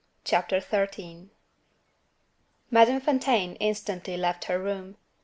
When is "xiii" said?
0.59-1.29